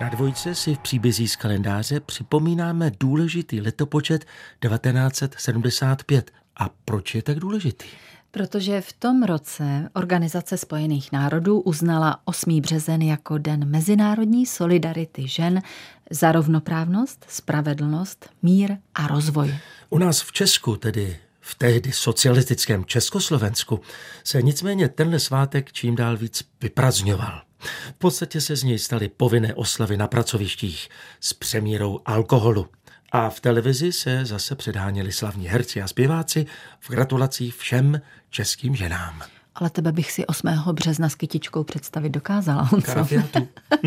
Na 0.00 0.08
dvojce 0.08 0.54
si 0.54 0.74
v 0.74 0.78
příbězí 0.78 1.28
z 1.28 1.36
kalendáře 1.36 2.00
připomínáme 2.00 2.92
důležitý 3.00 3.60
letopočet 3.60 4.24
1975. 4.60 6.30
A 6.56 6.70
proč 6.84 7.14
je 7.14 7.22
tak 7.22 7.38
důležitý? 7.38 7.88
Protože 8.30 8.80
v 8.80 8.92
tom 8.92 9.22
roce 9.22 9.90
Organizace 9.94 10.56
spojených 10.56 11.12
národů 11.12 11.60
uznala 11.60 12.20
8. 12.24 12.60
březen 12.60 13.02
jako 13.02 13.38
Den 13.38 13.70
mezinárodní 13.70 14.46
solidarity 14.46 15.28
žen 15.28 15.62
za 16.10 16.32
rovnoprávnost, 16.32 17.26
spravedlnost, 17.28 18.30
mír 18.42 18.76
a 18.94 19.06
rozvoj. 19.06 19.54
U 19.90 19.98
nás 19.98 20.22
v 20.22 20.32
Česku, 20.32 20.76
tedy 20.76 21.16
v 21.40 21.54
tehdy 21.54 21.92
socialistickém 21.92 22.84
Československu, 22.84 23.80
se 24.24 24.42
nicméně 24.42 24.88
tenhle 24.88 25.18
svátek 25.18 25.72
čím 25.72 25.96
dál 25.96 26.16
víc 26.16 26.42
vyprazňoval. 26.60 27.47
V 27.58 27.94
podstatě 27.98 28.40
se 28.40 28.56
z 28.56 28.62
něj 28.62 28.78
staly 28.78 29.08
povinné 29.08 29.54
oslavy 29.54 29.96
na 29.96 30.06
pracovištích 30.06 30.88
s 31.20 31.32
přemírou 31.32 32.00
alkoholu. 32.06 32.68
A 33.12 33.30
v 33.30 33.40
televizi 33.40 33.92
se 33.92 34.24
zase 34.24 34.54
předháněli 34.54 35.12
slavní 35.12 35.48
herci 35.48 35.82
a 35.82 35.88
zpěváci 35.88 36.46
v 36.80 36.90
gratulacích 36.90 37.54
všem 37.56 38.00
českým 38.30 38.76
ženám. 38.76 39.37
Ale 39.58 39.70
tebe 39.70 39.92
bych 39.92 40.12
si 40.12 40.26
8. 40.26 40.48
března 40.72 41.08
s 41.08 41.14
kytičkou 41.14 41.64
představit 41.64 42.10
dokázala. 42.10 42.68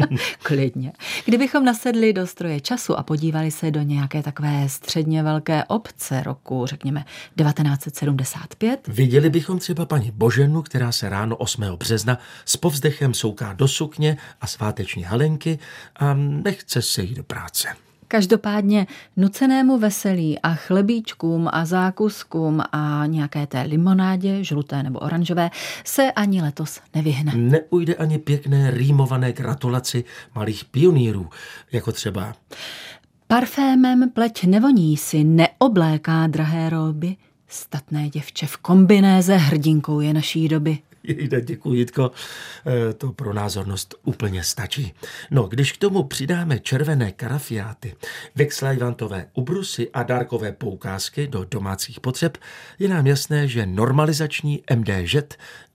Klidně. 0.43 0.91
Kdybychom 1.25 1.65
nasedli 1.65 2.13
do 2.13 2.27
stroje 2.27 2.61
času 2.61 2.99
a 2.99 3.03
podívali 3.03 3.51
se 3.51 3.71
do 3.71 3.81
nějaké 3.81 4.23
takové 4.23 4.69
středně 4.69 5.23
velké 5.23 5.63
obce 5.63 6.23
roku, 6.23 6.65
řekněme 6.65 7.05
1975. 7.37 8.87
Viděli 8.87 9.29
bychom 9.29 9.59
třeba 9.59 9.85
paní 9.85 10.11
Boženu, 10.11 10.61
která 10.61 10.91
se 10.91 11.09
ráno 11.09 11.37
8. 11.37 11.63
března 11.77 12.17
s 12.45 12.57
povzdechem 12.57 13.13
souká 13.13 13.53
do 13.53 13.67
sukně 13.67 14.17
a 14.41 14.47
sváteční 14.47 15.03
halenky 15.03 15.59
a 15.95 16.13
nechce 16.13 16.81
se 16.81 17.03
jít 17.03 17.15
do 17.15 17.23
práce. 17.23 17.67
Každopádně 18.11 18.87
nucenému 19.17 19.77
veselí 19.77 20.39
a 20.39 20.55
chlebíčkům 20.55 21.49
a 21.51 21.65
zákuskům 21.65 22.61
a 22.71 23.05
nějaké 23.05 23.47
té 23.47 23.61
limonádě, 23.61 24.43
žluté 24.43 24.83
nebo 24.83 24.99
oranžové, 24.99 25.49
se 25.85 26.11
ani 26.11 26.41
letos 26.41 26.79
nevyhne. 26.95 27.31
Neujde 27.35 27.95
ani 27.95 28.17
pěkné 28.17 28.71
rýmované 28.71 29.33
gratulaci 29.33 30.03
malých 30.35 30.65
pionýrů, 30.65 31.29
jako 31.71 31.91
třeba 31.91 32.33
Parfémem 33.27 34.09
pleť 34.09 34.43
nevoní 34.43 34.97
si, 34.97 35.23
neobléká 35.23 36.27
drahé 36.27 36.69
roby, 36.69 37.15
statné 37.47 38.09
děvče 38.09 38.45
v 38.45 38.57
kombinéze 38.57 39.35
hrdinkou 39.35 39.99
je 39.99 40.13
naší 40.13 40.47
doby. 40.47 40.77
Jde, 41.03 41.41
děkuji, 41.41 41.73
Jitko. 41.73 42.11
Eh, 42.65 42.93
to 42.93 43.11
pro 43.11 43.33
názornost 43.33 43.95
úplně 44.03 44.43
stačí. 44.43 44.93
No, 45.31 45.43
když 45.43 45.71
k 45.71 45.77
tomu 45.77 46.03
přidáme 46.03 46.59
červené 46.59 47.11
karafiáty, 47.11 47.95
vexlajvantové 48.35 49.25
ubrusy 49.33 49.89
a 49.93 50.03
dárkové 50.03 50.51
poukázky 50.51 51.27
do 51.27 51.45
domácích 51.51 51.99
potřeb, 51.99 52.37
je 52.79 52.89
nám 52.89 53.07
jasné, 53.07 53.47
že 53.47 53.65
normalizační 53.65 54.63
MDŽ 54.75 55.15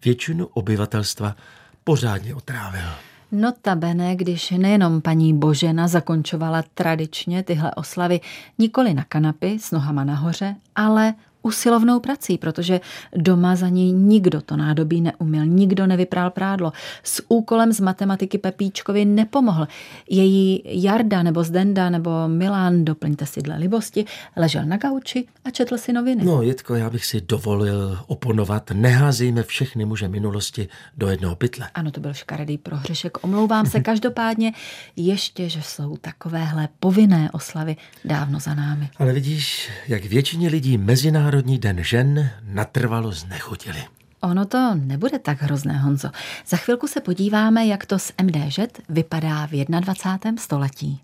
většinu 0.04 0.46
obyvatelstva 0.46 1.36
pořádně 1.84 2.34
otrávil. 2.34 2.88
Notabene, 3.32 4.16
když 4.16 4.50
nejenom 4.50 5.00
paní 5.00 5.38
Božena 5.38 5.88
zakončovala 5.88 6.64
tradičně 6.74 7.42
tyhle 7.42 7.74
oslavy 7.74 8.20
nikoli 8.58 8.94
na 8.94 9.04
kanapy 9.04 9.58
s 9.60 9.70
nohama 9.70 10.04
nahoře, 10.04 10.56
ale 10.74 11.14
usilovnou 11.46 12.00
prací, 12.00 12.38
protože 12.38 12.80
doma 13.16 13.56
za 13.56 13.68
ní 13.68 13.92
nikdo 13.92 14.40
to 14.40 14.56
nádobí 14.56 15.00
neuměl, 15.00 15.46
nikdo 15.46 15.86
nevyprál 15.86 16.30
prádlo. 16.30 16.72
S 17.02 17.22
úkolem 17.28 17.72
z 17.72 17.80
matematiky 17.80 18.38
Pepíčkovi 18.38 19.04
nepomohl. 19.04 19.68
Její 20.10 20.62
Jarda 20.64 21.22
nebo 21.22 21.44
Zdenda 21.44 21.90
nebo 21.90 22.10
Milan, 22.28 22.84
doplňte 22.84 23.26
si 23.26 23.42
dle 23.42 23.56
libosti, 23.56 24.04
ležel 24.36 24.64
na 24.64 24.76
gauči 24.76 25.26
a 25.44 25.50
četl 25.50 25.78
si 25.78 25.92
noviny. 25.92 26.24
No, 26.24 26.42
Jitko, 26.42 26.74
já 26.74 26.90
bych 26.90 27.04
si 27.04 27.20
dovolil 27.20 27.98
oponovat. 28.06 28.70
Neházejme 28.74 29.42
všechny 29.42 29.84
muže 29.84 30.08
minulosti 30.08 30.68
do 30.96 31.08
jednoho 31.08 31.36
pytle. 31.36 31.68
Ano, 31.74 31.90
to 31.90 32.00
byl 32.00 32.14
škaredý 32.14 32.58
prohřešek. 32.58 33.24
Omlouvám 33.24 33.66
se 33.66 33.80
každopádně 33.90 34.52
ještě, 34.96 35.48
že 35.48 35.62
jsou 35.62 35.96
takovéhle 35.96 36.68
povinné 36.80 37.30
oslavy 37.32 37.76
dávno 38.04 38.40
za 38.40 38.54
námi. 38.54 38.88
Ale 38.98 39.12
vidíš, 39.12 39.70
jak 39.88 40.04
většině 40.04 40.48
lidí 40.48 40.78
mezinárodní 40.78 41.35
Mezinárodní 41.36 41.58
den 41.58 41.84
žen 41.84 42.30
natrvalo 42.42 43.12
znechutili. 43.12 43.84
Ono 44.20 44.44
to 44.44 44.74
nebude 44.74 45.18
tak 45.18 45.42
hrozné, 45.42 45.78
Honzo. 45.78 46.08
Za 46.46 46.56
chvilku 46.56 46.86
se 46.86 47.00
podíváme, 47.00 47.66
jak 47.66 47.86
to 47.86 47.98
s 47.98 48.12
MDŽ 48.22 48.60
vypadá 48.88 49.46
v 49.46 49.64
21. 49.80 50.42
století. 50.42 51.00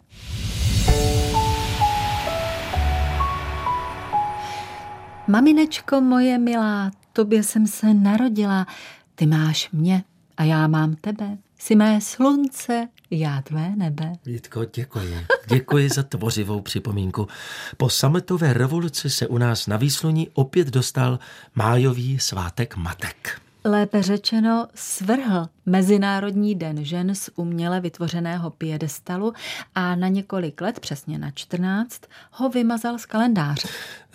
Maminečko 5.29 6.01
moje 6.01 6.39
milá, 6.39 6.91
tobě 7.13 7.43
jsem 7.43 7.67
se 7.67 7.95
narodila, 7.95 8.67
ty 9.15 9.27
máš 9.27 9.71
mě 9.73 10.05
a 10.37 10.45
já 10.45 10.67
mám 10.67 10.95
tebe. 10.95 11.39
Jsi 11.63 11.75
mé 11.75 12.01
slunce, 12.01 12.89
já 13.11 13.43
tvé 13.43 13.73
nebe. 13.77 14.13
Vítko, 14.27 14.65
děkuji. 14.65 15.27
Děkuji 15.49 15.89
za 15.89 16.03
tvořivou 16.03 16.61
připomínku. 16.61 17.29
Po 17.77 17.91
sametové 17.91 18.53
revoluci 18.53 19.11
se 19.11 19.27
u 19.27 19.39
nás 19.39 19.67
na 19.67 19.77
výsluní 19.77 20.29
opět 20.35 20.69
dostal 20.69 21.19
májový 21.55 22.19
svátek 22.19 22.77
matek. 22.77 23.41
Lépe 23.65 24.03
řečeno 24.03 24.67
svrhl 24.75 25.49
Mezinárodní 25.67 26.55
den 26.55 26.85
žen 26.85 27.15
z 27.15 27.31
uměle 27.37 27.81
vytvořeného 27.81 28.51
piedestalu 28.51 29.33
a 29.75 29.95
na 29.95 30.09
několik 30.09 30.61
let, 30.61 30.81
přesně 30.81 31.19
na 31.19 31.31
14, 31.31 32.03
ho 32.33 32.49
vymazal 32.49 32.99
z 32.99 33.07
kalendáře. 33.07 33.69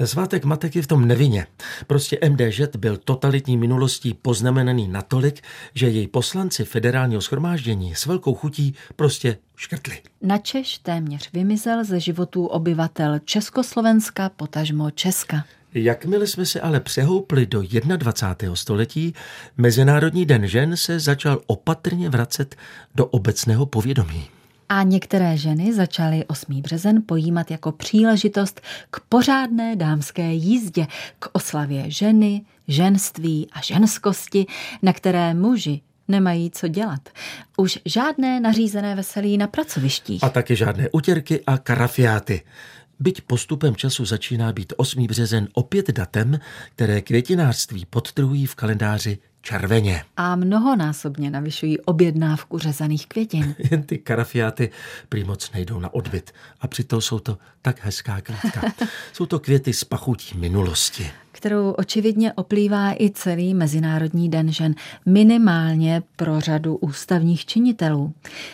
Svátek 0.06 0.46
matek 0.46 0.76
je 0.76 0.82
v 0.82 0.88
tom 0.88 1.08
nevině. 1.08 1.48
Prostě 1.88 2.20
MDŽ 2.30 2.62
byl 2.78 2.98
totalitní 2.98 3.58
minulostí 3.58 4.14
poznamenaný 4.14 4.88
natolik, 4.88 5.42
že 5.74 5.90
její 5.90 6.08
poslanci 6.08 6.66
federálního 6.66 7.22
schromáždění 7.22 7.96
s 7.96 8.06
velkou 8.06 8.34
chutí 8.34 8.76
prostě 8.96 9.38
škrtli. 9.56 10.02
Načeš 10.22 10.78
téměř 10.78 11.32
vymizel 11.34 11.84
ze 11.84 12.00
životů 12.00 12.46
obyvatel 12.46 13.20
Československa, 13.20 14.30
potažmo 14.30 14.92
Česka. 14.92 15.44
Jakmile 15.74 16.28
jsme 16.28 16.46
se 16.46 16.62
ale 16.62 16.80
přehoupli 16.80 17.46
do 17.46 17.62
21. 17.98 18.56
století, 18.56 19.14
Mezinárodní 19.58 20.26
den 20.26 20.48
žen 20.48 20.78
se 20.78 21.00
začal 21.00 21.42
opatrně 21.48 22.10
vracet 22.10 22.56
do 22.96 23.06
obecného 23.06 23.66
povědomí. 23.66 24.28
A 24.70 24.84
některé 24.84 25.38
ženy 25.38 25.74
začaly 25.74 26.26
8. 26.26 26.62
březen 26.62 27.04
pojímat 27.06 27.52
jako 27.52 27.72
příležitost 27.72 28.62
k 28.92 29.00
pořádné 29.10 29.76
dámské 29.76 30.34
jízdě, 30.34 30.88
k 31.20 31.30
oslavě 31.34 31.92
ženy, 31.92 32.42
ženství 32.68 33.48
a 33.52 33.62
ženskosti, 33.62 34.46
na 34.82 34.94
které 34.94 35.34
muži 35.34 35.82
nemají 36.08 36.52
co 36.52 36.68
dělat. 36.68 37.10
Už 37.58 37.80
žádné 37.86 38.40
nařízené 38.40 38.96
veselí 38.96 39.38
na 39.38 39.48
pracovištích. 39.48 40.24
A 40.24 40.30
taky 40.30 40.56
žádné 40.56 40.90
utěrky 40.92 41.44
a 41.48 41.58
karafiáty. 41.58 42.42
Byť 43.00 43.22
postupem 43.22 43.76
času 43.76 44.06
začíná 44.06 44.54
být 44.54 44.74
8. 44.78 45.08
březen 45.08 45.48
opět 45.54 45.92
datem, 45.92 46.40
které 46.76 47.02
květinářství 47.02 47.86
podtrhují 47.86 48.46
v 48.46 48.56
kalendáři 48.56 49.18
červeně. 49.42 50.04
A 50.18 50.36
mnohonásobně 50.36 51.30
navyšují 51.30 51.80
objednávku 51.80 52.60
řezaných 52.60 53.08
květin. 53.08 53.56
Jen 53.72 53.84
ty 53.84 53.98
karafiáty 53.98 54.70
prý 55.10 55.24
moc 55.24 55.52
nejdou 55.52 55.80
na 55.80 55.94
odbyt. 55.94 56.32
A 56.62 56.68
přitom 56.68 57.02
jsou 57.02 57.20
to 57.20 57.38
tak 57.62 57.80
hezká 57.84 58.22
květka. 58.22 58.62
jsou 59.14 59.26
to 59.26 59.40
květy 59.40 59.74
z 59.74 59.84
pachutí 59.84 60.38
minulosti 60.38 61.12
kterou 61.38 61.72
očividně 61.72 62.34
oplývá 62.34 62.94
i 62.94 63.10
celý 63.10 63.54
Mezinárodní 63.54 64.30
den 64.30 64.52
žen, 64.52 64.76
minimálně 65.06 66.04
pro 66.16 66.40
řadu 66.40 66.76
ústavních 66.76 67.46
činitelů. 67.46 68.14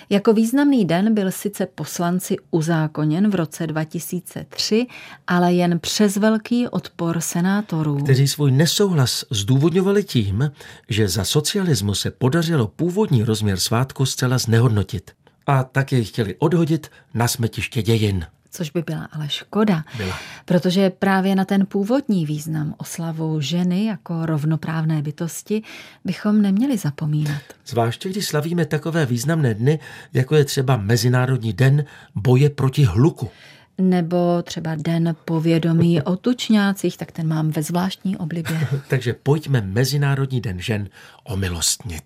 Jako 0.09 0.33
významný 0.33 0.85
den 0.85 1.13
byl 1.13 1.31
sice 1.31 1.65
poslanci 1.65 2.35
uzákoněn 2.51 3.29
v 3.29 3.35
roce 3.35 3.67
2003, 3.67 4.87
ale 5.27 5.53
jen 5.53 5.79
přes 5.79 6.17
velký 6.17 6.67
odpor 6.67 7.21
senátorů. 7.21 7.97
Kteří 7.97 8.27
svůj 8.27 8.51
nesouhlas 8.51 9.25
zdůvodňovali 9.29 10.03
tím, 10.03 10.51
že 10.89 11.07
za 11.07 11.25
socialismu 11.25 11.95
se 11.95 12.11
podařilo 12.11 12.67
původní 12.67 13.23
rozměr 13.23 13.59
svátku 13.59 14.05
zcela 14.05 14.37
znehodnotit. 14.37 15.11
A 15.47 15.63
tak 15.63 15.91
jej 15.91 16.03
chtěli 16.03 16.35
odhodit 16.39 16.87
na 17.13 17.27
smetiště 17.27 17.81
dějin 17.81 18.25
což 18.53 18.69
by 18.69 18.81
byla 18.81 19.07
ale 19.11 19.29
škoda, 19.29 19.83
byla. 19.97 20.15
protože 20.45 20.89
právě 20.89 21.35
na 21.35 21.45
ten 21.45 21.65
původní 21.65 22.25
význam 22.25 22.75
oslavu 22.77 23.41
ženy 23.41 23.85
jako 23.85 24.25
rovnoprávné 24.25 25.01
bytosti 25.01 25.61
bychom 26.05 26.41
neměli 26.41 26.77
zapomínat. 26.77 27.41
Zvláště 27.65 28.09
když 28.09 28.25
slavíme 28.25 28.65
takové 28.65 29.05
významné 29.05 29.53
dny, 29.53 29.79
jako 30.13 30.35
je 30.35 30.45
třeba 30.45 30.77
Mezinárodní 30.77 31.53
den 31.53 31.85
boje 32.15 32.49
proti 32.49 32.83
hluku. 32.83 33.29
Nebo 33.77 34.41
třeba 34.41 34.75
den 34.75 35.15
povědomí 35.25 36.01
o 36.11 36.15
tučňácích, 36.15 36.97
tak 36.97 37.11
ten 37.11 37.27
mám 37.27 37.51
ve 37.51 37.63
zvláštní 37.63 38.17
oblibě. 38.17 38.67
Takže 38.87 39.13
pojďme 39.13 39.61
Mezinárodní 39.61 40.41
den 40.41 40.59
žen 40.59 40.89
omilostnit. 41.23 42.03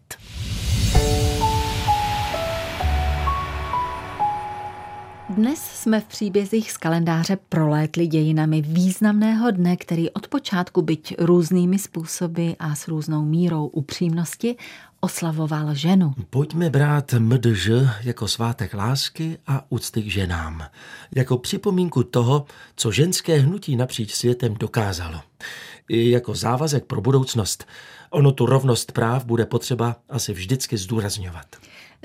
Dnes 5.30 5.60
jsme 5.60 6.02
v 6.02 6.06
příbězích 6.06 6.72
z 6.72 6.78
kalendáře 6.78 7.38
prolétli 7.50 8.08
dějinami 8.08 8.62
významného 8.62 9.52
dne, 9.52 9.78
který 9.78 10.10
od 10.10 10.28
počátku 10.28 10.82
byť 10.82 11.16
různými 11.20 11.80
způsoby 11.80 12.52
a 12.60 12.76
s 12.76 12.88
různou 12.88 13.26
mírou 13.26 13.68
upřímnosti 13.68 14.56
oslavoval 15.00 15.76
ženu. 15.76 16.14
Pojďme 16.30 16.70
brát 16.70 17.14
MDŽ 17.14 17.70
jako 18.04 18.28
svátek 18.28 18.74
lásky 18.74 19.38
a 19.48 19.66
úcty 19.70 20.02
k 20.02 20.12
ženám. 20.12 20.64
Jako 21.16 21.38
připomínku 21.38 22.04
toho, 22.04 22.46
co 22.76 22.92
ženské 22.92 23.40
hnutí 23.40 23.76
napříč 23.76 24.14
světem 24.14 24.54
dokázalo. 24.60 25.22
I 25.90 26.10
jako 26.10 26.36
závazek 26.36 26.86
pro 26.86 27.02
budoucnost. 27.02 27.66
Ono 28.10 28.32
tu 28.32 28.46
rovnost 28.46 28.92
práv 28.92 29.26
bude 29.26 29.46
potřeba 29.46 29.96
asi 30.10 30.34
vždycky 30.34 30.78
zdůrazňovat. 30.78 31.46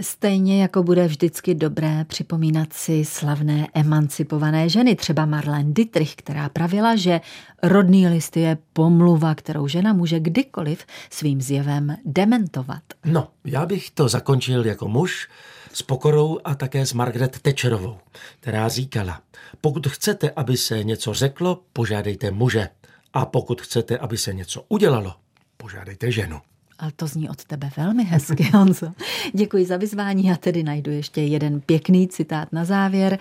Stejně 0.00 0.62
jako 0.62 0.82
bude 0.82 1.06
vždycky 1.06 1.54
dobré 1.54 2.04
připomínat 2.04 2.72
si 2.72 3.04
slavné 3.04 3.68
emancipované 3.74 4.68
ženy, 4.68 4.96
třeba 4.96 5.26
Marlene 5.26 5.72
Dietrich, 5.72 6.14
která 6.14 6.48
pravila, 6.48 6.96
že 6.96 7.20
rodný 7.62 8.08
list 8.08 8.36
je 8.36 8.58
pomluva, 8.72 9.34
kterou 9.34 9.68
žena 9.68 9.92
může 9.92 10.20
kdykoliv 10.20 10.86
svým 11.10 11.42
zjevem 11.42 11.96
dementovat. 12.04 12.82
No, 13.04 13.28
já 13.44 13.66
bych 13.66 13.90
to 13.90 14.08
zakončil 14.08 14.66
jako 14.66 14.88
muž 14.88 15.28
s 15.72 15.82
pokorou 15.82 16.38
a 16.44 16.54
také 16.54 16.86
s 16.86 16.92
Margaret 16.92 17.38
Thatcherovou, 17.42 17.98
která 18.40 18.68
říkala, 18.68 19.20
pokud 19.60 19.86
chcete, 19.86 20.30
aby 20.30 20.56
se 20.56 20.84
něco 20.84 21.14
řeklo, 21.14 21.62
požádejte 21.72 22.30
muže. 22.30 22.68
A 23.14 23.26
pokud 23.26 23.62
chcete, 23.62 23.98
aby 23.98 24.18
se 24.18 24.34
něco 24.34 24.64
udělalo, 24.68 25.14
požádejte 25.56 26.12
ženu. 26.12 26.40
A 26.82 26.90
to 26.96 27.06
zní 27.06 27.28
od 27.28 27.44
tebe 27.44 27.70
velmi 27.76 28.04
hezky, 28.04 28.42
Honzo. 28.52 28.92
Děkuji 29.32 29.66
za 29.66 29.76
vyzvání 29.76 30.32
a 30.32 30.36
tedy 30.36 30.62
najdu 30.62 30.90
ještě 30.90 31.20
jeden 31.20 31.60
pěkný 31.60 32.08
citát 32.08 32.52
na 32.52 32.64
závěr. 32.64 33.18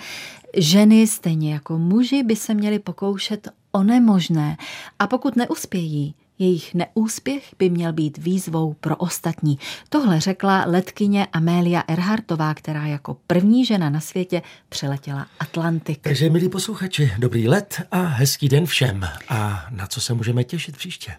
Ženy 0.58 1.08
stejně 1.08 1.54
jako 1.54 1.78
muži 1.78 2.24
by 2.24 2.36
se 2.36 2.54
měly 2.54 2.80
pokoušet 2.80 3.47
o 3.71 3.84
nemožné 3.84 4.58
a 5.00 5.08
pokud 5.08 5.36
neuspějí, 5.36 6.15
jejich 6.39 6.74
neúspěch 6.74 7.56
by 7.60 7.69
měl 7.69 7.93
být 7.93 8.17
výzvou 8.17 8.74
pro 8.74 8.95
ostatní. 8.95 9.60
Tohle 9.89 10.19
řekla 10.19 10.65
letkyně 10.67 11.28
Amélia 11.34 11.84
Erhartová, 11.88 12.54
která 12.54 12.86
jako 12.86 13.17
první 13.28 13.65
žena 13.65 13.89
na 13.89 14.00
světě 14.00 14.41
přeletěla 14.69 15.28
Atlantik. 15.39 16.00
Takže, 16.02 16.30
milí 16.30 16.50
posluchači, 16.50 17.12
dobrý 17.17 17.47
let 17.47 17.82
a 17.91 18.02
hezký 18.02 18.50
den 18.50 18.65
všem. 18.65 19.08
A 19.30 19.65
na 19.69 19.88
co 19.88 20.02
se 20.02 20.13
můžeme 20.13 20.43
těšit 20.43 20.78
příště? 20.78 21.12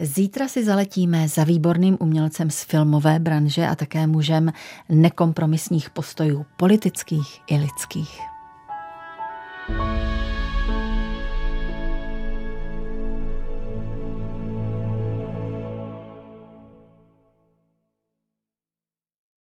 Zítra 0.00 0.48
si 0.48 0.64
zaletíme 0.64 1.28
za 1.28 1.44
výborným 1.44 1.96
umělcem 2.00 2.50
z 2.50 2.64
filmové 2.64 3.18
branže 3.18 3.66
a 3.66 3.74
také 3.74 4.06
mužem 4.06 4.52
nekompromisních 4.88 5.90
postojů 5.90 6.46
politických 6.56 7.40
i 7.46 7.56
lidských. 7.56 8.20